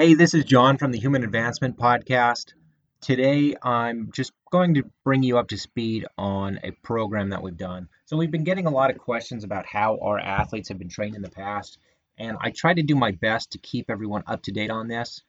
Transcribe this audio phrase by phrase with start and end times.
[0.00, 2.52] Hey, this is John from the Human Advancement Podcast.
[3.00, 7.56] Today, I'm just going to bring you up to speed on a program that we've
[7.56, 7.88] done.
[8.04, 11.16] So, we've been getting a lot of questions about how our athletes have been trained
[11.16, 11.78] in the past,
[12.16, 15.20] and I try to do my best to keep everyone up to date on this.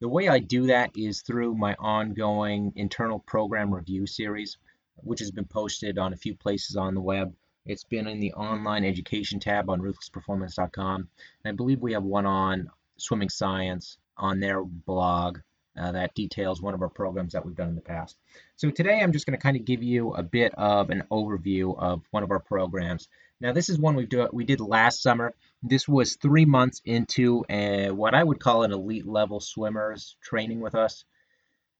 [0.00, 4.58] The way I do that is through my ongoing internal program review series,
[4.96, 7.34] which has been posted on a few places on the web.
[7.64, 11.08] It's been in the online education tab on ruthlessperformance.com.
[11.44, 12.68] And I believe we have one on
[12.98, 15.38] swimming science on their blog
[15.78, 18.16] uh, that details one of our programs that we've done in the past.
[18.56, 21.78] So today I'm just going to kind of give you a bit of an overview
[21.78, 23.08] of one of our programs.
[23.40, 25.34] Now this is one we do we did last summer.
[25.62, 30.60] This was three months into a, what I would call an elite level swimmers training
[30.60, 31.04] with us.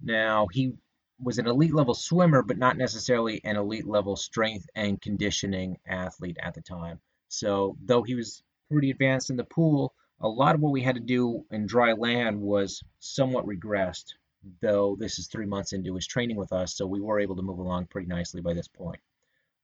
[0.01, 0.75] Now he
[1.21, 6.39] was an elite level swimmer, but not necessarily an elite level strength and conditioning athlete
[6.41, 7.01] at the time.
[7.29, 10.97] So though he was pretty advanced in the pool, a lot of what we had
[10.97, 14.15] to do in dry land was somewhat regressed,
[14.61, 17.43] though this is three months into his training with us, so we were able to
[17.43, 19.01] move along pretty nicely by this point.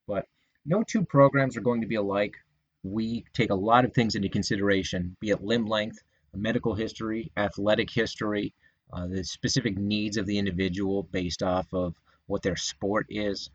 [0.06, 0.26] But
[0.64, 2.36] no two programs are going to be alike.
[2.82, 5.98] We take a lot of things into consideration, be it limb length,
[6.34, 8.54] medical history, athletic history,
[8.92, 11.94] uh, the specific needs of the individual based off of
[12.26, 13.50] what their sport is,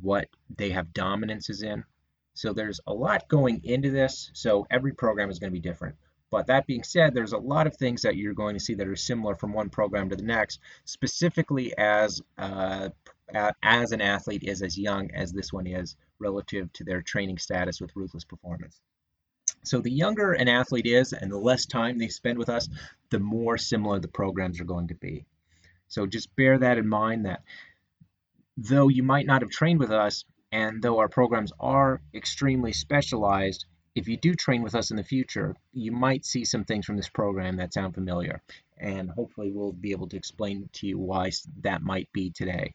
[0.00, 1.84] what they have dominances in.
[2.34, 5.96] So there's a lot going into this, so every program is going to be different.
[6.32, 8.88] But that being said, there's a lot of things that you're going to see that
[8.88, 12.88] are similar from one program to the next, specifically as uh,
[13.62, 17.82] as an athlete is as young as this one is relative to their training status
[17.82, 18.80] with Ruthless Performance.
[19.62, 22.66] So the younger an athlete is and the less time they spend with us,
[23.10, 25.26] the more similar the programs are going to be.
[25.88, 27.42] So just bear that in mind that
[28.56, 33.66] though you might not have trained with us and though our programs are extremely specialized,
[33.94, 36.96] if you do train with us in the future, you might see some things from
[36.96, 38.40] this program that sound familiar,
[38.78, 42.72] and hopefully we'll be able to explain to you why that might be today.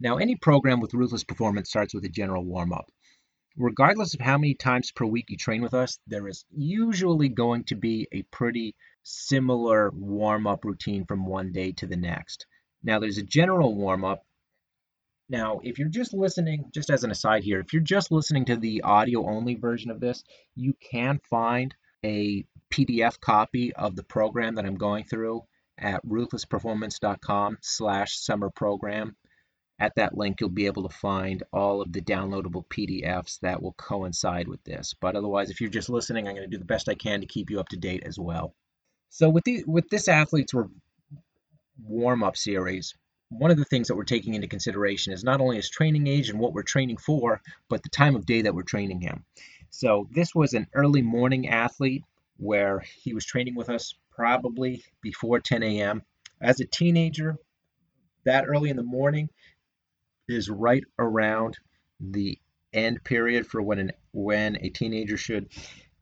[0.00, 2.90] Now, any program with Ruthless Performance starts with a general warm up.
[3.56, 7.64] Regardless of how many times per week you train with us, there is usually going
[7.64, 8.74] to be a pretty
[9.04, 12.46] similar warm up routine from one day to the next.
[12.82, 14.24] Now, there's a general warm up
[15.32, 18.56] now, if you're just listening, just as an aside here, if you're just listening to
[18.56, 20.22] the audio only version of this,
[20.54, 25.42] you can find a PDF copy of the program that I'm going through
[25.78, 29.16] at ruthlessperformance.com slash summer program.
[29.78, 33.72] At that link, you'll be able to find all of the downloadable PDFs that will
[33.72, 34.94] coincide with this.
[35.00, 37.26] But otherwise, if you're just listening, I'm going to do the best I can to
[37.26, 38.54] keep you up to date as well.
[39.08, 40.52] So with the with this athlete's
[41.82, 42.94] warm up series,
[43.38, 46.28] one of the things that we're taking into consideration is not only his training age
[46.28, 49.24] and what we're training for, but the time of day that we're training him.
[49.70, 52.04] So this was an early morning athlete
[52.36, 56.02] where he was training with us probably before 10 a.m.
[56.40, 57.36] As a teenager,
[58.24, 59.30] that early in the morning
[60.28, 61.58] is right around
[62.00, 62.38] the
[62.72, 65.48] end period for when an when a teenager should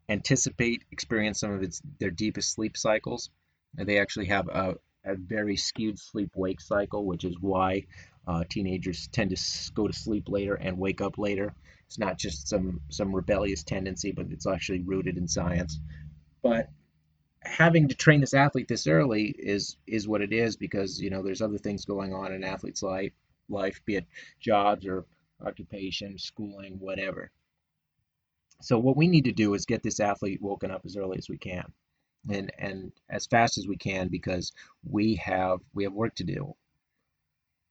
[0.08, 3.30] anticipate experience some of its their deepest sleep cycles.
[3.74, 4.74] They actually have a,
[5.04, 7.86] a very skewed sleep wake cycle, which is why
[8.26, 11.54] uh, teenagers tend to go to sleep later and wake up later.
[11.86, 15.78] It's not just some some rebellious tendency, but it's actually rooted in science.
[16.42, 16.68] But
[17.42, 21.22] having to train this athlete this early is is what it is because you know
[21.22, 23.12] there's other things going on in an athlete's life,
[23.48, 24.06] life, be it
[24.38, 25.04] jobs or
[25.44, 27.30] occupation, schooling, whatever.
[28.62, 31.30] So what we need to do is get this athlete woken up as early as
[31.30, 31.72] we can
[32.28, 34.52] and and as fast as we can because
[34.88, 36.54] we have we have work to do.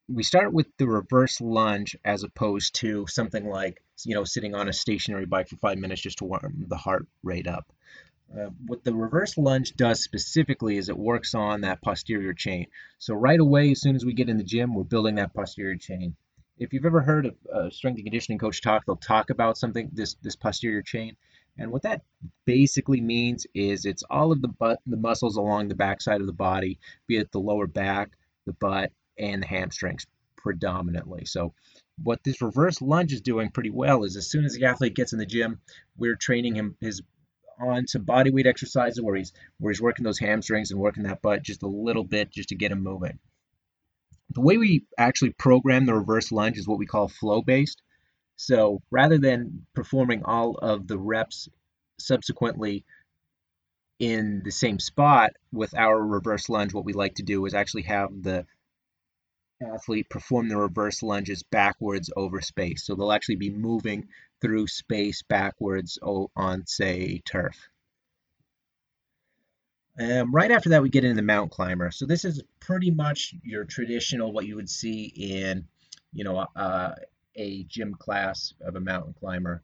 [0.07, 4.67] We start with the reverse lunge as opposed to something like you know sitting on
[4.67, 7.71] a stationary bike for five minutes just to warm the heart rate up.
[8.31, 12.67] Uh, what the reverse lunge does specifically is it works on that posterior chain.
[12.99, 15.77] So right away, as soon as we get in the gym, we're building that posterior
[15.77, 16.15] chain.
[16.59, 19.89] If you've ever heard of a strength and conditioning coach talk, they'll talk about something
[19.93, 21.15] this this posterior chain.
[21.57, 22.03] And what that
[22.45, 26.33] basically means is it's all of the butt, the muscles along the backside of the
[26.33, 28.11] body, be it the lower back,
[28.45, 30.05] the butt, and the hamstrings
[30.37, 31.25] predominantly.
[31.25, 31.53] So
[32.01, 35.13] what this reverse lunge is doing pretty well is as soon as the athlete gets
[35.13, 35.59] in the gym,
[35.97, 37.01] we're training him his
[37.59, 41.21] on some body weight exercises where he's where he's working those hamstrings and working that
[41.21, 43.19] butt just a little bit just to get him moving.
[44.31, 47.81] The way we actually program the reverse lunge is what we call flow based.
[48.41, 51.49] So rather than performing all of the reps
[51.99, 52.85] subsequently
[53.99, 57.81] in the same spot with our reverse lunge, what we like to do is actually
[57.83, 58.45] have the
[59.61, 62.85] athlete perform the reverse lunges backwards over space.
[62.85, 64.07] So they'll actually be moving
[64.39, 67.67] through space backwards on, say, turf.
[69.99, 71.91] Um, right after that, we get into the mount climber.
[71.91, 75.67] So this is pretty much your traditional, what you would see in,
[76.13, 76.93] you know, uh,
[77.39, 79.63] a gym class of a mountain climber.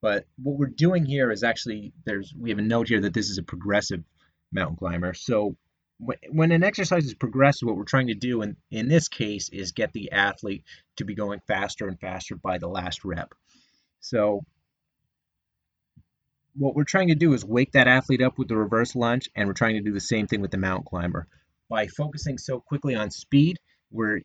[0.00, 3.28] But what we're doing here is actually there's we have a note here that this
[3.28, 4.04] is a progressive
[4.52, 5.12] mountain climber.
[5.14, 5.56] So
[5.98, 9.72] when an exercise is progressive, what we're trying to do in, in this case is
[9.72, 10.64] get the athlete
[10.96, 13.34] to be going faster and faster by the last rep.
[14.00, 14.44] So
[16.54, 19.48] what we're trying to do is wake that athlete up with the reverse lunge, and
[19.48, 21.26] we're trying to do the same thing with the mountain climber.
[21.68, 23.58] By focusing so quickly on speed,
[23.90, 24.20] we're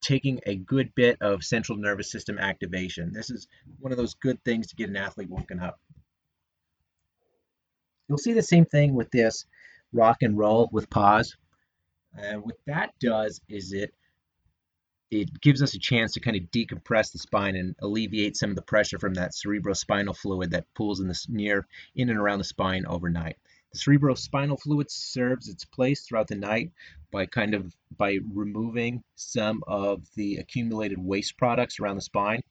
[0.00, 3.12] taking a good bit of central nervous system activation.
[3.12, 3.48] This is
[3.78, 5.78] one of those good things to get an athlete woken up.
[8.08, 9.46] You'll see the same thing with this
[9.92, 11.36] rock and roll with pause.
[12.14, 13.94] And what that does is it
[15.10, 18.56] it gives us a chance to kind of decompress the spine and alleviate some of
[18.56, 21.66] the pressure from that cerebrospinal fluid that pools in the near
[21.96, 23.36] in and around the spine overnight.
[23.72, 26.72] The cerebrospinal fluid serves its place throughout the night
[27.12, 32.42] by kind of by removing some of the accumulated waste products around the spine.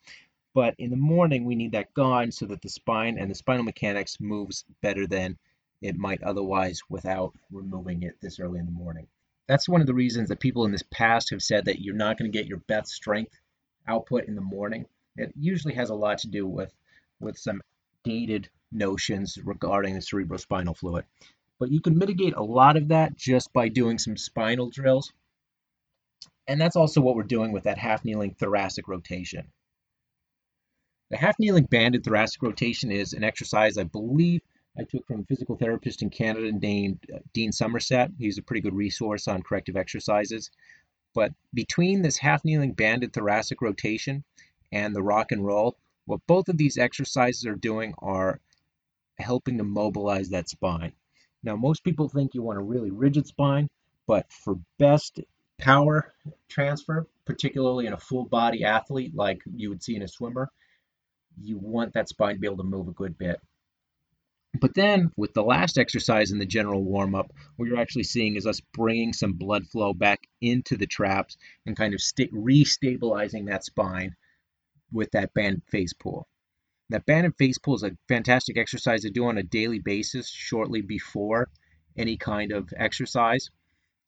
[0.54, 3.64] But in the morning, we need that gone so that the spine and the spinal
[3.64, 5.38] mechanics moves better than
[5.82, 9.08] it might otherwise without removing it this early in the morning.
[9.48, 12.18] That's one of the reasons that people in this past have said that you're not
[12.18, 13.38] going to get your best strength
[13.88, 14.86] output in the morning.
[15.16, 16.74] It usually has a lot to do with
[17.20, 17.62] with some
[18.04, 21.06] dated notions regarding the cerebrospinal fluid.
[21.60, 25.12] But you can mitigate a lot of that just by doing some spinal drills.
[26.48, 29.52] And that's also what we're doing with that half kneeling thoracic rotation.
[31.10, 34.42] The half kneeling banded thoracic rotation is an exercise I believe
[34.78, 38.12] I took from a physical therapist in Canada named uh, Dean Somerset.
[38.18, 40.52] He's a pretty good resource on corrective exercises.
[41.14, 44.24] But between this half kneeling banded thoracic rotation
[44.72, 45.78] and the rock and roll,
[46.10, 48.40] what both of these exercises are doing are
[49.20, 50.92] helping to mobilize that spine.
[51.44, 53.70] Now, most people think you want a really rigid spine,
[54.08, 55.20] but for best
[55.60, 56.16] power
[56.48, 60.50] transfer, particularly in a full body athlete like you would see in a swimmer,
[61.40, 63.40] you want that spine to be able to move a good bit.
[64.60, 68.36] But then with the last exercise in the general warm up, what you're actually seeing
[68.36, 73.46] is us bringing some blood flow back into the traps and kind of st- restabilizing
[73.46, 74.16] that spine
[74.92, 76.28] with that band face pull.
[76.90, 80.30] That band and face pull is a fantastic exercise to do on a daily basis
[80.30, 81.50] shortly before
[81.98, 83.50] any kind of exercise.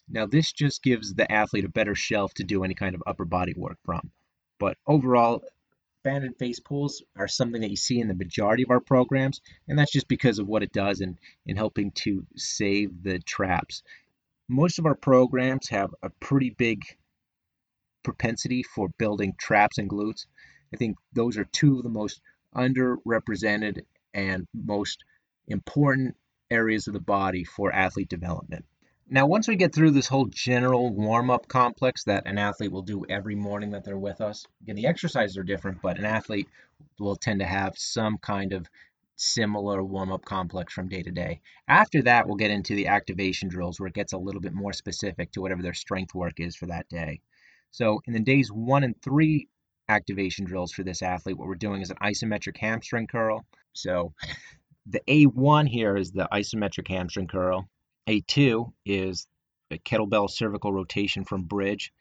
[0.10, 3.26] Now, this just gives the athlete a better shelf to do any kind of upper
[3.26, 4.12] body work from.
[4.60, 5.44] But overall,
[6.04, 9.42] band and face pulls are something that you see in the majority of our programs,
[9.68, 13.84] and that's just because of what it does in, in helping to save the traps.
[14.50, 16.84] Most of our programs have a pretty big
[18.04, 20.26] propensity for building traps and glutes.
[20.74, 22.22] I think those are two of the most
[22.56, 23.84] underrepresented
[24.14, 25.04] and most
[25.48, 26.16] important
[26.50, 28.66] areas of the body for athlete development.
[29.10, 32.82] Now, once we get through this whole general warm up complex that an athlete will
[32.82, 36.48] do every morning that they're with us, again, the exercises are different, but an athlete
[36.98, 38.70] will tend to have some kind of
[39.18, 41.42] similar warm up complex from day to day.
[41.68, 44.74] After that, we'll get into the activation drills where it gets a little bit more
[44.74, 47.20] specific to whatever their strength work is for that day.
[47.72, 49.48] So, in the days one and three
[49.92, 53.46] activation drills for this athlete, what we're doing is an isometric hamstring curl.
[53.74, 54.14] So,
[54.88, 57.70] the A1 here is the isometric hamstring curl.
[58.08, 59.28] A2 is
[59.70, 61.94] a kettlebell cervical rotation from bridge.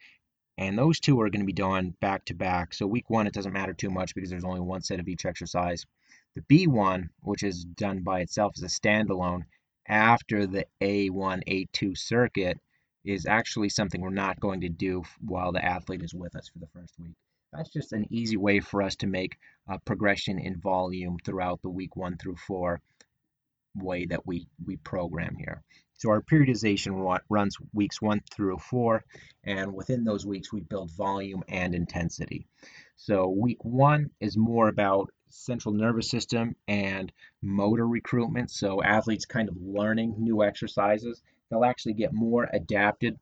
[0.59, 2.75] And those two are going to be done back to back.
[2.75, 5.25] So week one, it doesn't matter too much because there's only one set of each
[5.25, 5.87] exercise.
[6.35, 9.43] The B1, which is done by itself as a standalone
[9.89, 12.59] after the A1, A2 circuit,
[13.05, 16.59] is actually something we're not going to do while the athlete is with us for
[16.59, 17.17] the first week.
[17.53, 19.37] That's just an easy way for us to make
[19.69, 22.81] a progression in volume throughout the week one through four
[23.75, 25.63] way that we, we program here.
[25.95, 29.05] So our periodization runs weeks one through four,
[29.45, 32.47] and within those weeks, we build volume and intensity.
[32.97, 38.51] So week one is more about central nervous system and motor recruitment.
[38.51, 41.23] So athletes kind of learning new exercises.
[41.51, 43.19] They'll actually get more adapted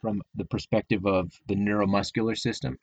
[0.00, 2.78] from the perspective of the neuromuscular system.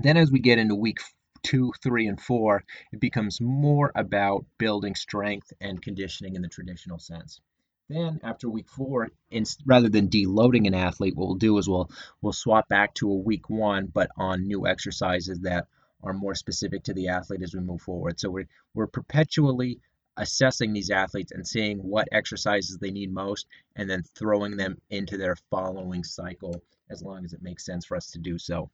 [0.00, 0.98] Then as we get into week
[1.42, 6.98] two, three, and four, it becomes more about building strength and conditioning in the traditional
[6.98, 7.40] sense.
[7.88, 11.90] Then after week four, in, rather than deloading an athlete, what we'll do is we'll
[12.20, 15.66] we'll swap back to a week one, but on new exercises that
[16.02, 18.18] are more specific to the athlete as we move forward.
[18.18, 19.80] So we're we're perpetually
[20.16, 23.46] assessing these athletes and seeing what exercises they need most,
[23.76, 27.96] and then throwing them into their following cycle as long as it makes sense for
[27.96, 28.70] us to do so.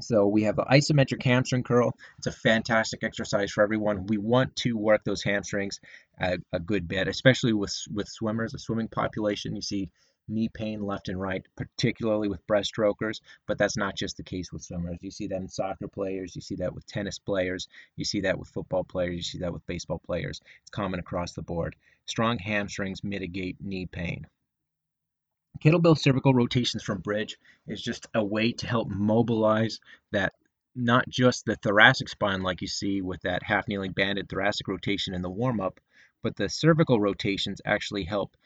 [0.00, 1.92] So we have the isometric hamstring curl.
[2.18, 4.06] It's a fantastic exercise for everyone.
[4.06, 5.78] We want to work those hamstrings
[6.20, 9.54] a, a good bit, especially with with swimmers, a swimming population.
[9.54, 9.90] You see
[10.26, 14.62] knee pain left and right, particularly with breaststrokers, but that's not just the case with
[14.62, 14.98] swimmers.
[15.00, 18.38] You see that in soccer players, you see that with tennis players, you see that
[18.38, 20.40] with football players, you see that with baseball players.
[20.62, 21.76] It's common across the board.
[22.06, 24.26] Strong hamstrings mitigate knee pain.
[25.60, 29.80] Kettlebell cervical rotations from bridge is just a way to help mobilize
[30.12, 30.34] that
[30.74, 35.14] not just the thoracic spine like you see with that half kneeling banded thoracic rotation
[35.14, 35.80] in the warm up,
[36.22, 38.36] but the cervical rotations actually help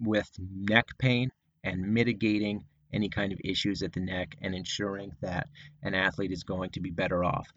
[0.00, 1.32] with neck pain
[1.64, 5.48] and mitigating any kind of issues at the neck and ensuring that
[5.82, 7.48] an athlete is going to be better off.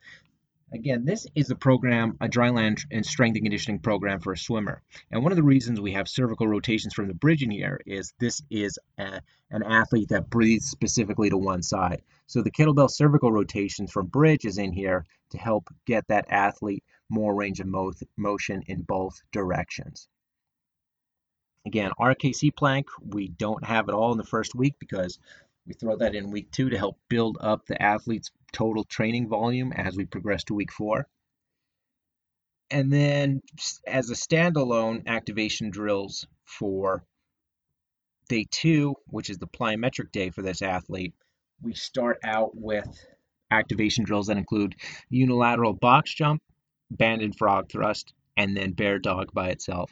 [0.72, 4.82] Again, this is a program, a dryland and strength and conditioning program for a swimmer.
[5.12, 8.13] And one of the reasons we have cervical rotations from the bridge in here is
[8.20, 12.01] this is a, an athlete that breathes specifically to one side.
[12.25, 16.84] So the kettlebell cervical rotations from bridge is in here to help get that athlete
[17.10, 20.08] more range of mo motion in both directions.
[21.65, 25.20] Again, RKC plank, we don't have it all in the first week because
[25.65, 29.74] we throw that in week two to help build up the athlete's total training volume
[29.74, 31.07] as we progress to week four.
[32.72, 33.41] And then
[33.86, 37.03] as a standalone activation drills for
[38.29, 41.13] day two, which is the plyometric day for this athlete,
[41.62, 42.88] we start out with
[43.51, 44.75] activation drills that include
[45.10, 46.41] unilateral box jump,
[46.89, 49.91] banded frog thrust, and then bear dog by itself.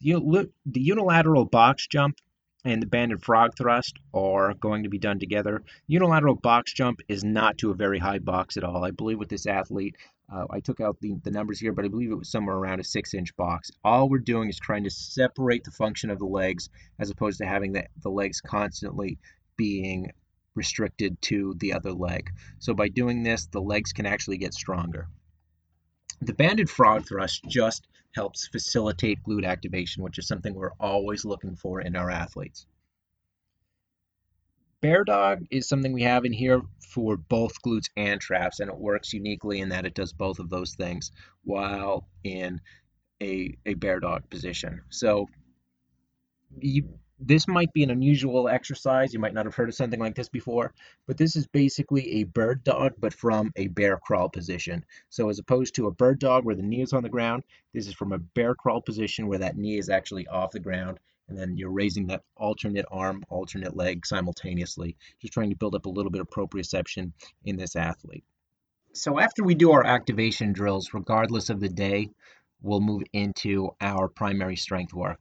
[0.00, 2.18] The unilateral box jump
[2.64, 5.62] and the banded frog thrust are going to be done together.
[5.86, 8.84] Unilateral box jump is not to a very high box at all.
[8.84, 9.96] I believe with this athlete,
[10.32, 12.80] uh, I took out the, the numbers here, but I believe it was somewhere around
[12.80, 13.70] a six inch box.
[13.84, 17.46] All we're doing is trying to separate the function of the legs as opposed to
[17.46, 19.18] having the, the legs constantly
[19.56, 20.10] being
[20.54, 22.30] restricted to the other leg.
[22.58, 25.08] So by doing this, the legs can actually get stronger.
[26.20, 31.56] The banded frog thrust just helps facilitate glute activation, which is something we're always looking
[31.56, 32.66] for in our athletes.
[34.80, 36.62] Bear dog is something we have in here
[36.92, 40.50] for both glutes and traps, and it works uniquely in that it does both of
[40.50, 41.10] those things
[41.42, 42.60] while in
[43.20, 44.82] a, a bear dog position.
[44.90, 45.26] So
[46.60, 46.88] you
[47.20, 49.12] this might be an unusual exercise.
[49.12, 50.72] You might not have heard of something like this before,
[51.06, 54.84] but this is basically a bird dog, but from a bear crawl position.
[55.08, 57.42] So as opposed to a bird dog where the knee is on the ground,
[57.74, 60.98] this is from a bear crawl position where that knee is actually off the ground.
[61.28, 65.86] And then you're raising that alternate arm, alternate leg simultaneously, just trying to build up
[65.86, 67.12] a little bit of proprioception
[67.44, 68.24] in this athlete.
[68.94, 72.08] So after we do our activation drills, regardless of the day,
[72.62, 75.20] we'll move into our primary strength work.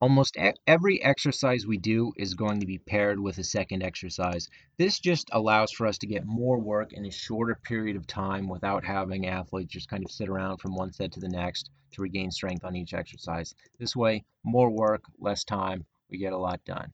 [0.00, 4.48] Almost every exercise we do is going to be paired with a second exercise.
[4.76, 8.48] This just allows for us to get more work in a shorter period of time
[8.48, 12.02] without having athletes just kind of sit around from one set to the next to
[12.02, 13.56] regain strength on each exercise.
[13.80, 16.92] This way, more work, less time, we get a lot done.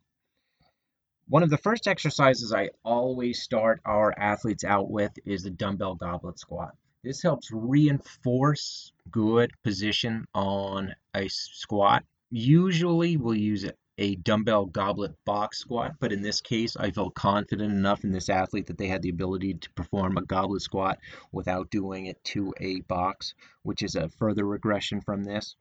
[1.29, 5.97] One of the first exercises I always start our athletes out with is the dumbbell
[5.97, 6.75] goblet squat.
[7.03, 12.03] This helps reinforce good position on a squat
[12.37, 13.65] Usually we'll use
[13.97, 18.29] a dumbbell goblet box squat, but in this case, I felt confident enough in this
[18.29, 20.99] athlete that they had the ability to perform a goblet squat
[21.31, 25.55] without doing it to a box, which is a further regression from this.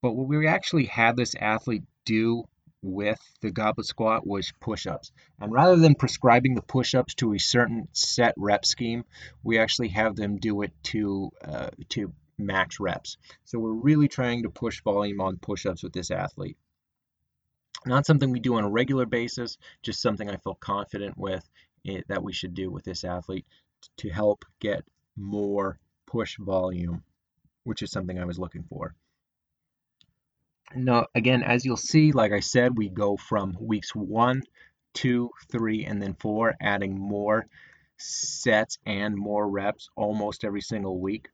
[0.00, 2.44] But what we actually had this athlete do
[2.80, 5.10] with the goblet squat was push-ups.
[5.40, 9.04] And rather than prescribing the push-ups to a certain set rep scheme,
[9.42, 13.16] we actually have them do it to uh, to max reps.
[13.44, 16.56] So we're really trying to push volume on push-ups with this athlete.
[17.86, 21.48] Not something we do on a regular basis, just something I feel confident with
[21.84, 23.46] it, eh, that we should do with this athlete
[23.98, 24.84] to help get
[25.16, 27.02] more push volume,
[27.64, 28.94] which is something I was looking for.
[30.74, 34.42] Now, again, as you'll see, like I said, we go from weeks one,
[34.94, 37.46] two, three, and then four, adding more
[37.96, 41.28] sets and more reps almost every single week.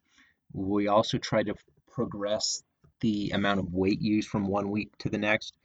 [0.53, 1.55] We also try to
[1.93, 2.63] progress
[3.01, 5.57] the amount of weight used from one week to the next.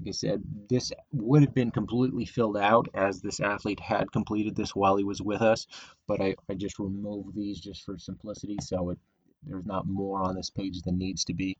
[0.00, 4.56] Like I said, this would have been completely filled out as this athlete had completed
[4.56, 5.66] this while he was with us,
[6.08, 8.98] but I, I just removed these just for simplicity, so it,
[9.44, 11.56] there's not more on this page than needs to be.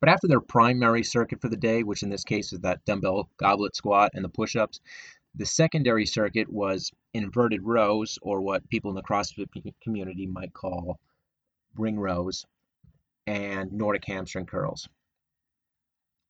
[0.00, 3.28] But after their primary circuit for the day, which in this case is that dumbbell
[3.36, 4.80] goblet squat and the push-ups,
[5.34, 9.48] the secondary circuit was inverted rows, or what people in the CrossFit
[9.82, 10.98] community might call
[11.78, 12.44] ring rows,
[13.26, 14.88] and Nordic hamstring curls.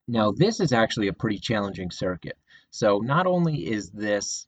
[0.09, 2.39] Now, this is actually a pretty challenging circuit.
[2.71, 4.47] So not only is this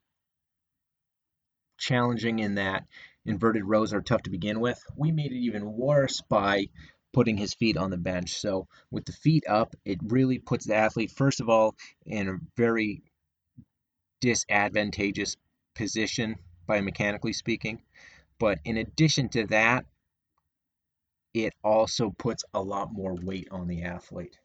[1.79, 2.85] challenging in that
[3.25, 4.83] inverted rows are tough to begin with.
[4.97, 6.67] We made it even worse by
[7.13, 8.37] putting his feet on the bench.
[8.37, 11.75] So with the feet up, it really puts the athlete, first of all,
[12.05, 13.03] in a very
[14.21, 15.37] disadvantageous
[15.75, 16.37] position
[16.69, 17.83] biomechanically speaking.
[18.39, 19.85] But in addition to that,
[21.35, 24.37] it also puts a lot more weight on the athlete.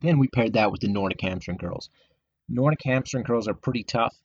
[0.00, 1.90] Then we paired that with the Nordic hamstring curls.
[2.48, 4.16] Nordic hamstring curls are pretty tough.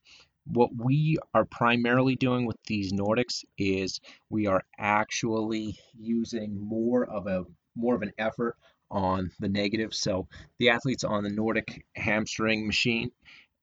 [0.46, 4.00] What we are primarily doing with these Nordics is
[4.30, 8.56] we are actually using more of a more of an effort
[8.90, 9.94] on the negative.
[9.94, 10.28] So
[10.58, 13.12] the athletes on the Nordic hamstring machine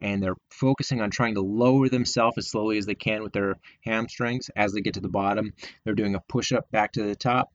[0.04, 3.56] and they're focusing on trying to lower themselves as slowly as they can with their
[3.80, 5.54] hamstrings as they get to the bottom.
[5.82, 7.50] They're doing a push up back to the top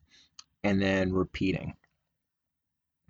[0.64, 1.74] and then repeating.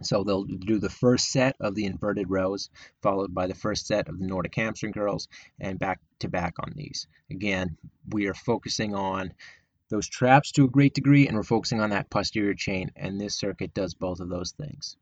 [0.03, 2.69] So they'll do the first set of the inverted rows,
[3.01, 5.27] followed by the first set of the Nordic hamstring curls,
[5.59, 7.07] and back to back on these.
[7.31, 7.79] Again,
[8.11, 9.33] we are focusing on
[9.89, 13.39] those traps to a great degree, and we're focusing on that posterior chain, and this
[13.39, 14.99] circuit does both of those things.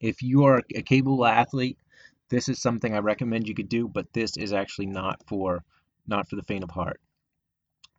[0.00, 1.78] If you are a capable athlete,
[2.32, 5.62] this is something I recommend you could do, but this is actually not for
[6.06, 6.98] not for the faint of heart.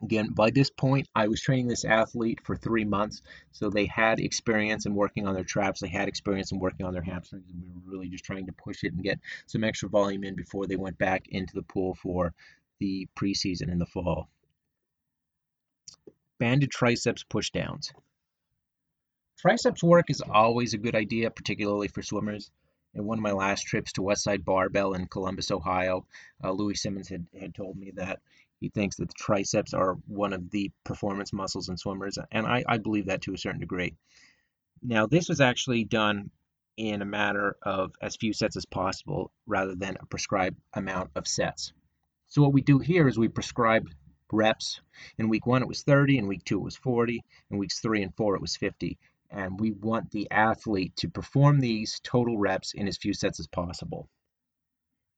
[0.02, 3.22] Again, by this point, I was training this athlete for three months,
[3.52, 5.80] so they had experience in working on their traps.
[5.80, 8.52] They had experience in working on their hamstrings, and we were really just trying to
[8.52, 11.94] push it and get some extra volume in before they went back into the pool
[11.94, 12.34] for
[12.80, 14.28] the preseason in the fall.
[16.40, 17.92] Banded triceps push downs.
[19.38, 22.50] Triceps work is always a good idea, particularly for swimmers
[22.94, 26.06] in one of my last trips to Westside Barbell in Columbus, Ohio,
[26.42, 28.20] uh, Louie Simmons had, had told me that
[28.60, 32.64] he thinks that the triceps are one of the performance muscles in swimmers, and I,
[32.66, 33.94] I believe that to a certain degree.
[34.82, 36.30] Now, this was actually done
[36.76, 41.28] in a matter of as few sets as possible rather than a prescribed amount of
[41.28, 41.72] sets.
[42.28, 43.88] So what we do here is we prescribe
[44.32, 44.80] reps.
[45.18, 46.18] In week one, it was 30.
[46.18, 47.22] In week two, it was 40.
[47.50, 48.98] In weeks three and four, it was 50
[49.34, 53.48] and we want the athlete to perform these total reps in as few sets as
[53.48, 54.08] possible.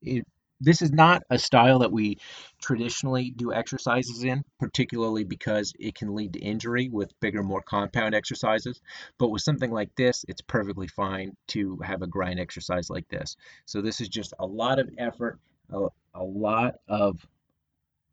[0.00, 0.26] It,
[0.58, 2.16] this is not a style that we
[2.62, 8.14] traditionally do exercises in, particularly because it can lead to injury with bigger, more compound
[8.14, 8.80] exercises.
[9.18, 13.36] But with something like this, it's perfectly fine to have a grind exercise like this.
[13.66, 15.38] So this is just a lot of effort,
[15.70, 17.20] a, a lot of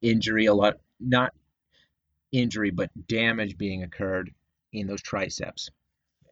[0.02, 1.34] injury, a lot, not
[2.34, 4.34] injury, but damage being occurred
[4.74, 5.70] in those triceps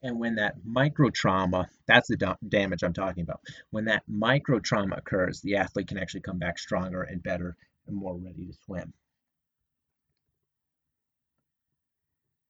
[0.04, 3.42] and when that micro trauma, that's the damage I'm talking about.
[3.70, 7.56] When that micro trauma occurs, the athlete can actually come back stronger and better
[7.88, 8.94] and more ready to swim.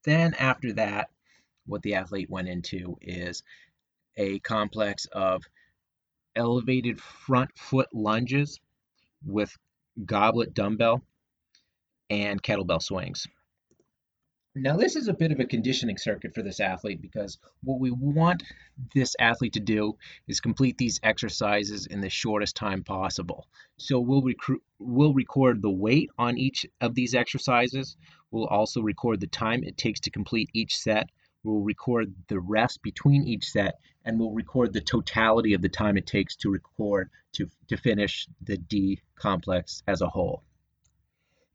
[0.03, 1.09] Then after that,
[1.65, 3.43] what the athlete went into is
[4.17, 5.43] a complex of
[6.35, 8.59] elevated front foot lunges
[9.25, 9.55] with
[10.05, 11.01] goblet dumbbell
[12.09, 13.27] and kettlebell swings.
[14.53, 17.89] Now, this is a bit of a conditioning circuit for this athlete because what we
[17.89, 18.43] want
[18.93, 23.47] this athlete to do is complete these exercises in the shortest time possible.
[23.77, 24.23] So we'll,
[24.77, 27.95] we'll record the weight on each of these exercises.
[28.29, 31.09] We'll also record the time it takes to complete each set.
[31.45, 35.97] We'll record the rest between each set, and we'll record the totality of the time
[35.97, 40.43] it takes to record to, to finish the D complex as a whole.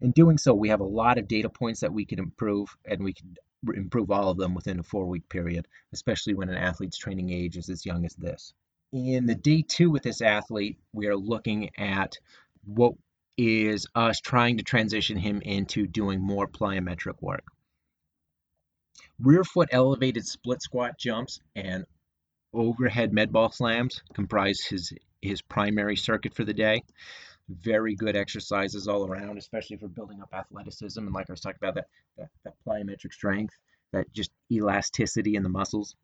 [0.01, 3.03] In doing so, we have a lot of data points that we can improve, and
[3.03, 3.37] we can
[3.75, 7.57] improve all of them within a four week period, especially when an athlete's training age
[7.57, 8.53] is as young as this.
[8.93, 12.19] In the day two with this athlete, we are looking at
[12.65, 12.95] what
[13.39, 17.45] is us trying to transition him into doing more plyometric work.
[19.19, 21.85] Rear foot elevated split squat jumps and
[22.53, 26.83] overhead med ball slams comprise his, his primary circuit for the day
[27.49, 30.99] very good exercises all around, especially for building up athleticism.
[30.99, 31.87] And like I was talking about, that,
[32.19, 33.55] that, that plyometric strength,
[33.93, 35.95] that just elasticity in the muscles.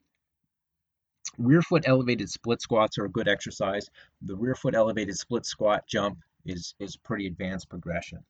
[1.38, 3.88] Rear foot elevated split squats are a good exercise.
[4.20, 8.24] The rear foot elevated split squat jump is, is pretty advanced progression.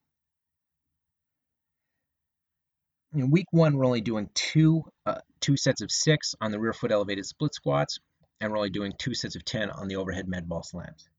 [3.15, 6.73] In week one, we're only doing two, uh, two sets of six on the rear
[6.73, 7.99] foot elevated split squats,
[8.41, 11.11] and we're only doing two sets of 10 on the overhead med ball slams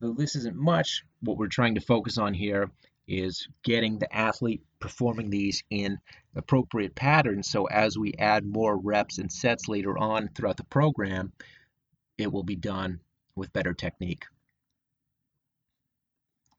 [0.00, 2.70] though this isn't much, what we're trying to focus on here
[3.06, 5.98] is getting the athlete performing these in
[6.34, 7.50] appropriate patterns.
[7.50, 11.32] So as we add more reps and sets later on throughout the program,
[12.18, 13.00] it will be done
[13.36, 14.24] with better technique.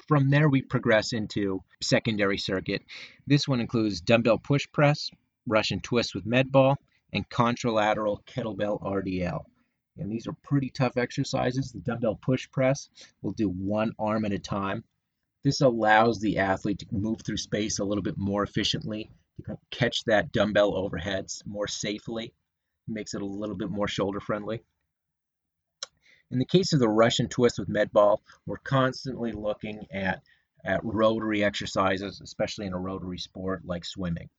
[0.08, 2.84] From there, we progress into secondary circuit.
[3.26, 5.10] This one includes dumbbell push press,
[5.48, 6.78] Russian twist with med ball,
[7.12, 9.46] and contralateral kettlebell RDL.
[9.98, 11.72] And these are pretty tough exercises.
[11.72, 12.90] The dumbbell push press,
[13.22, 14.84] we'll do one arm at a time.
[15.44, 19.12] This allows the athlete to move through space a little bit more efficiently,
[19.46, 22.34] to catch that dumbbell overheads more safely,
[22.88, 24.64] makes it a little bit more shoulder friendly.
[26.32, 30.24] In the case of the Russian twist with med ball, we're constantly looking at,
[30.64, 34.30] at rotary exercises, especially in a rotary sport like swimming.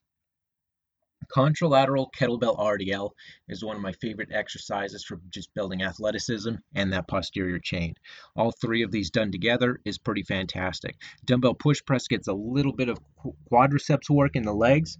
[1.28, 3.10] Contralateral kettlebell RDL
[3.48, 7.94] is one of my favorite exercises for just building athleticism and that posterior chain.
[8.36, 10.96] All three of these done together is pretty fantastic.
[11.24, 12.98] Dumbbell push press gets a little bit of
[13.50, 14.98] quadriceps work in the legs,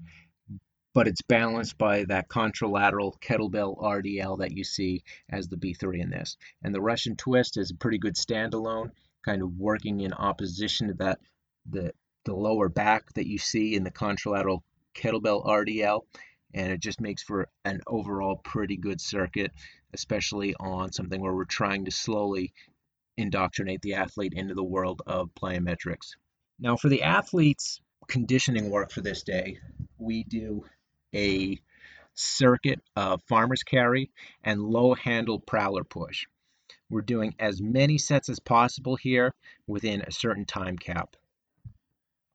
[0.95, 6.11] but it's balanced by that contralateral kettlebell RDL that you see as the B3 in
[6.11, 6.37] this.
[6.63, 8.91] And the Russian twist is a pretty good standalone,
[9.25, 11.21] kind of working in opposition to that
[11.69, 11.93] the
[12.25, 14.63] the lower back that you see in the contralateral
[14.97, 16.03] kettlebell RDL,
[16.55, 19.53] and it just makes for an overall pretty good circuit,
[19.93, 22.53] especially on something where we're trying to slowly
[23.17, 26.17] indoctrinate the athlete into the world of plyometrics.
[26.59, 29.59] Now, for the athletes' conditioning work for this day,
[29.99, 30.65] we do
[31.15, 31.59] a
[32.15, 34.11] circuit of farmer's carry
[34.43, 36.27] and low handle prowler push.
[36.89, 39.35] We're doing as many sets as possible here
[39.67, 41.17] within a certain time cap.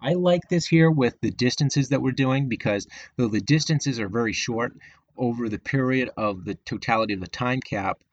[0.04, 2.88] I like this here with the distances that we're doing because
[3.18, 4.74] though the distances are very short,
[5.16, 8.04] over the period of the totality of the time cap,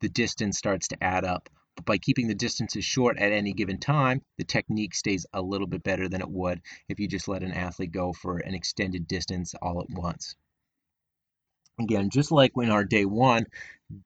[0.00, 1.48] the distance starts to add up.
[1.76, 5.66] But by keeping the distances short at any given time, the technique stays a little
[5.66, 9.08] bit better than it would if you just let an athlete go for an extended
[9.08, 10.36] distance all at once.
[11.80, 13.46] Again, just like in our day one,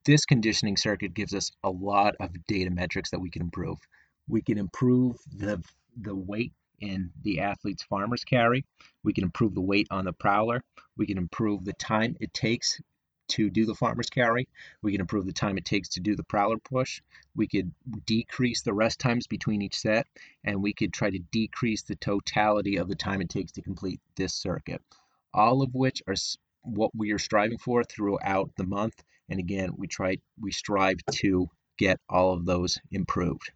[0.05, 3.79] this conditioning circuit gives us a lot of data metrics that we can improve.
[4.25, 5.61] We can improve the,
[5.99, 8.65] the weight in the athlete's farmer's carry.
[9.03, 10.63] We can improve the weight on the prowler.
[10.97, 12.79] We can improve the time it takes
[13.27, 14.47] to do the farmer's carry.
[14.81, 17.01] We can improve the time it takes to do the prowler push.
[17.35, 17.71] We could
[18.05, 20.07] decrease the rest times between each set,
[20.43, 23.99] and we could try to decrease the totality of the time it takes to complete
[24.15, 24.81] this circuit.
[25.33, 26.15] All of which are
[26.61, 29.03] what we are striving for throughout the month.
[29.29, 33.51] And again, we try we strive to get all of those improved.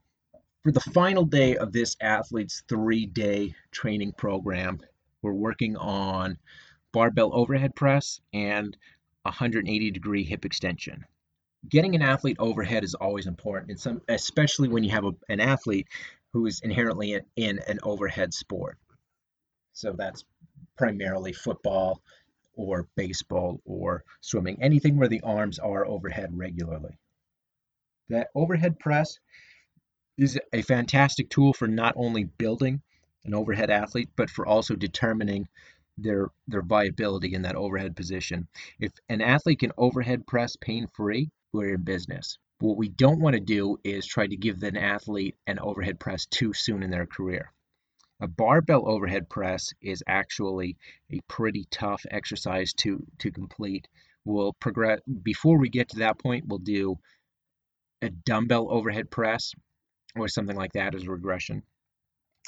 [0.63, 4.81] For the final day of this athlete's three day training program,
[5.21, 6.37] we're working on
[6.91, 8.75] barbell overhead press and
[9.21, 11.05] 180 degree hip extension.
[11.69, 15.39] Getting an athlete overhead is always important, and some, especially when you have a, an
[15.39, 15.87] athlete
[16.33, 18.77] who is inherently in, in an overhead sport.
[19.71, 20.25] So that's
[20.77, 22.01] primarily football
[22.55, 26.99] or baseball or swimming, anything where the arms are overhead regularly.
[28.09, 29.19] That overhead press
[30.19, 32.81] is a fantastic tool for not only building
[33.23, 35.47] an overhead athlete, but for also determining
[35.97, 38.47] their their viability in that overhead position.
[38.79, 42.37] If an athlete can overhead press pain free, we're in business.
[42.59, 46.25] What we don't want to do is try to give an athlete an overhead press
[46.25, 47.51] too soon in their career.
[48.19, 50.77] A barbell overhead press is actually
[51.09, 53.87] a pretty tough exercise to to complete.
[54.25, 56.99] We'll progress before we get to that point, we'll do
[58.01, 59.53] a dumbbell overhead press
[60.15, 61.63] or something like that as a regression.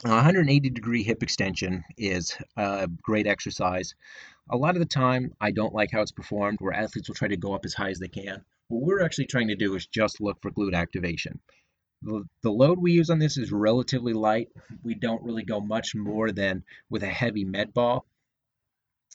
[0.04, 3.94] 180 degree hip extension is a great exercise.
[4.50, 7.28] A lot of the time, I don't like how it's performed, where athletes will try
[7.28, 8.44] to go up as high as they can.
[8.68, 11.40] What we're actually trying to do is just look for glute activation.
[12.02, 14.50] The, the load we use on this is relatively light.
[14.82, 18.06] We don't really go much more than with a heavy med ball.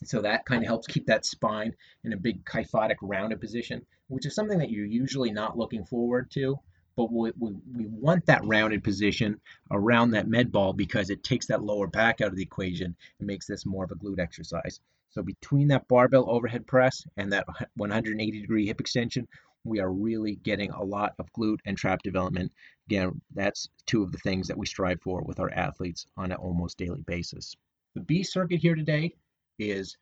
[0.04, 4.26] So that kind of helps keep that spine in a big kyphotic rounded position, which
[4.26, 6.61] is something that you're usually not looking forward to
[6.96, 11.46] but we, we, we want that rounded position around that med ball because it takes
[11.46, 14.80] that lower back out of the equation and makes this more of a glute exercise.
[15.11, 19.28] So between that barbell overhead press and that 180 degree hip extension,
[19.64, 22.52] we are really getting a lot of glute and trap development.
[22.88, 26.38] Again, that's two of the things that we strive for with our athletes on an
[26.38, 27.54] almost daily basis.
[27.94, 29.14] The B circuit here today
[29.59, 29.96] is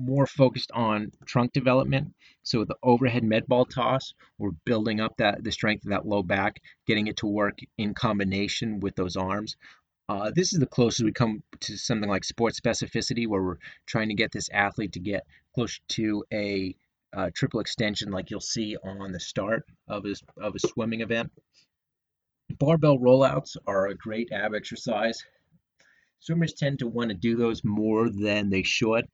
[0.00, 2.14] more focused on trunk development.
[2.42, 6.06] So with the overhead med ball toss, we're building up that the strength of that
[6.06, 9.56] low back, getting it to work in combination with those arms.
[10.08, 14.08] Uh, this is the closest we come to something like sports specificity, where we're trying
[14.08, 16.74] to get this athlete to get close to a
[17.12, 21.30] uh, triple extension, like you'll see on the start of his of a swimming event.
[22.58, 25.22] Barbell rollouts are a great ab exercise.
[26.18, 29.06] Swimmers tend to want to do those more than they should.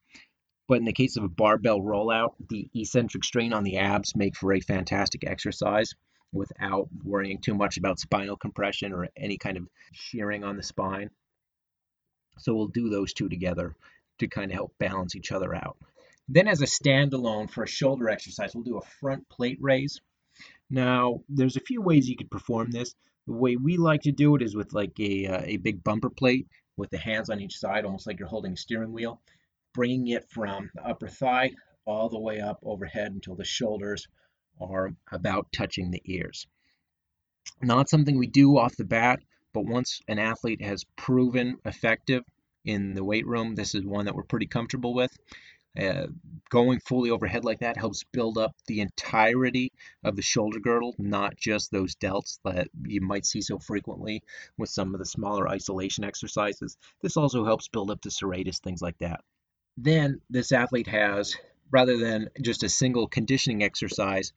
[0.68, 4.37] But in the case of a barbell rollout, the eccentric strain on the abs make
[4.37, 5.94] for a fantastic exercise
[6.33, 11.11] without worrying too much about spinal compression or any kind of shearing on the spine.
[12.38, 13.74] So we'll do those two together
[14.18, 15.76] to kind of help balance each other out.
[16.29, 20.00] Then as a standalone for a shoulder exercise, we'll do a front plate raise.
[20.68, 22.94] Now, there's a few ways you could perform this.
[23.26, 26.11] The way we like to do it is with like a, uh, a big bumper
[26.11, 29.20] plate with the hands on each side, almost like you're holding a steering wheel,
[29.77, 31.53] bringing it from the upper thigh
[31.85, 34.09] all the way up overhead until the shoulders
[34.59, 36.47] are about touching the ears.
[37.61, 39.21] Not something we do off the bat,
[39.53, 42.25] but once an athlete has proven effective
[42.65, 45.15] in the weight room, this is one that we're pretty comfortable with.
[45.79, 46.07] Uh,
[46.49, 49.71] going fully overhead like that helps build up the entirety
[50.03, 54.23] of the shoulder girdle, not just those delts that you might see so frequently
[54.57, 56.79] with some of the smaller isolation exercises.
[57.03, 59.21] This also helps build up the serratus, things like that.
[59.77, 61.37] Then this athlete has,
[61.71, 64.33] rather than just a single conditioning exercise,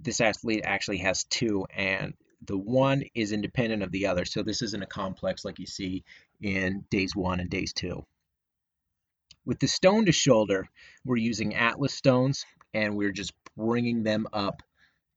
[0.00, 2.14] this athlete actually has two, and
[2.46, 4.24] the one is independent of the other.
[4.24, 6.04] So this isn't a complex like you see
[6.40, 8.04] in days one and days two.
[9.44, 10.68] With the stone to shoulder,
[11.04, 12.44] we're using Atlas stones
[12.74, 14.62] and we're just bringing them up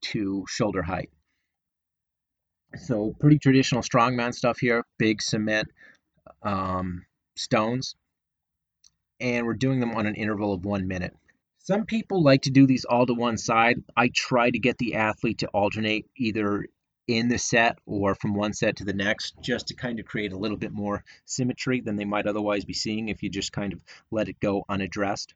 [0.02, 1.10] to shoulder height.
[2.76, 5.68] So pretty traditional strongman stuff here, big cement
[6.42, 7.04] um,
[7.36, 7.94] stones.
[9.22, 11.16] And we're doing them on an interval of one minute.
[11.58, 13.76] Some people like to do these all to one side.
[13.96, 16.66] I try to get the athlete to alternate either
[17.06, 20.32] in the set or from one set to the next just to kind of create
[20.32, 23.72] a little bit more symmetry than they might otherwise be seeing if you just kind
[23.72, 23.80] of
[24.10, 25.34] let it go unaddressed.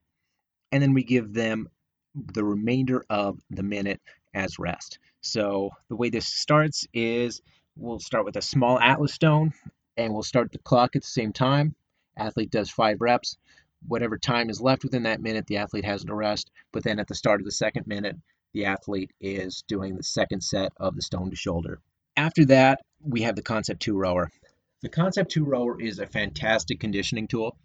[0.72, 1.68] And then we give them
[2.14, 4.01] the remainder of the minute
[4.35, 4.99] as rest.
[5.20, 7.40] So the way this starts is
[7.77, 9.53] we'll start with a small atlas stone
[9.96, 11.75] and we'll start the clock at the same time.
[12.16, 13.37] Athlete does five reps.
[13.88, 16.51] Whatever time is left within that minute, the athlete has to rest.
[16.72, 18.16] But then at the start of the second minute,
[18.53, 21.81] the athlete is doing the second set of the stone to shoulder.
[22.16, 24.31] After that, we have the Concept 2 rower.
[24.83, 27.57] The Concept 2 rower is a fantastic conditioning tool.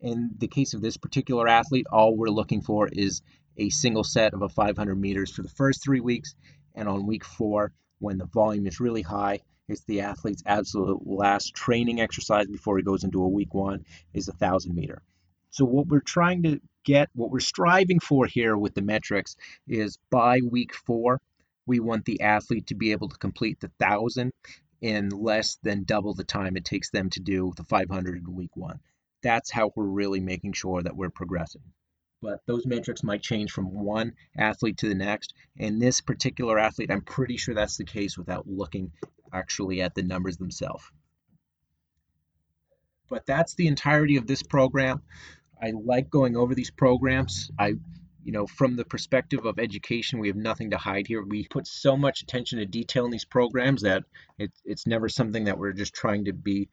[0.00, 3.22] In the case of this particular athlete, all we're looking for is
[3.56, 6.34] a single set of a 500 meters for the first three weeks.
[6.74, 11.54] And on week four, when the volume is really high, it's the athlete's absolute last
[11.54, 15.02] training exercise before he goes into a week one is a 1,000 meter.
[15.52, 19.36] So what we're trying to get, what we're striving for here with the metrics
[19.68, 21.20] is by week four,
[21.66, 24.32] we want the athlete to be able to complete the thousand
[24.80, 28.56] in less than double the time it takes them to do the 500 in week
[28.56, 28.80] one.
[29.22, 31.62] That's how we're really making sure that we're progressing.
[32.22, 35.34] But those metrics might change from one athlete to the next.
[35.58, 38.92] And this particular athlete, I'm pretty sure that's the case without looking
[39.32, 40.84] actually at the numbers themselves.
[43.10, 45.02] But that's the entirety of this program.
[45.62, 47.50] I like going over these programs.
[47.58, 47.74] I
[48.24, 51.22] you know, from the perspective of education, we have nothing to hide here.
[51.22, 54.04] We put so much attention to detail in these programs that
[54.38, 56.68] it, it's never something that we're just trying to be,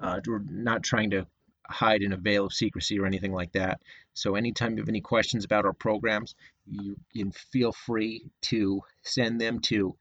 [0.00, 1.26] uh, we're not trying to
[1.68, 3.80] hide in a veil of secrecy or anything like that.
[4.14, 6.34] So anytime you have any questions about our programs,
[6.66, 9.94] you can feel free to send them to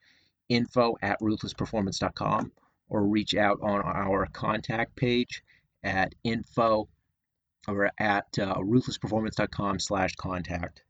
[0.47, 2.51] info at ruthlessperformance.com
[2.89, 5.43] or reach out on our contact page
[5.83, 6.87] at info
[7.67, 10.83] or at uh, ruthlessperformance.com slash contact.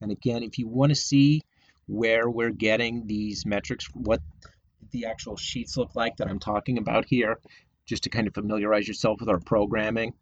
[0.00, 1.42] And again, if you want to see
[1.86, 4.20] where we're getting these metrics, what
[4.92, 7.38] the actual sheets look like that I'm talking about here,
[7.86, 10.14] just to kind of familiarize yourself with our programming,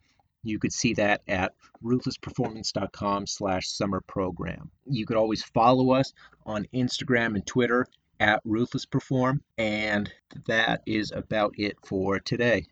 [0.42, 1.52] you could see that at
[1.85, 4.70] ruthlessperformance.com slash summer program.
[4.87, 6.12] You could always follow us
[6.46, 7.87] on Instagram and Twitter
[8.20, 9.40] at ruthlessperform.
[9.59, 10.11] And
[10.46, 12.64] that is about it for today.